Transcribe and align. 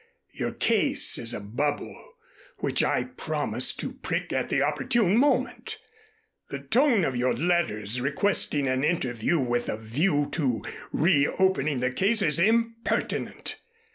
Your 0.33 0.51
case 0.51 1.19
is 1.19 1.31
a 1.31 1.39
bubble 1.39 2.13
which 2.57 2.83
I 2.83 3.03
promise 3.03 3.71
to 3.75 3.93
prick 3.93 4.33
at 4.33 4.49
the 4.49 4.63
opportune 4.63 5.15
moment. 5.15 5.77
The 6.49 6.57
tone 6.57 7.05
of 7.05 7.15
your 7.15 7.35
letters 7.35 8.01
requesting 8.01 8.67
an 8.67 8.83
interview 8.83 9.39
with 9.39 9.69
a 9.69 9.77
view 9.77 10.27
to 10.31 10.63
reopening 10.91 11.81
the 11.81 11.91
case 11.91 12.23
is 12.23 12.39
impertinent. 12.39 13.57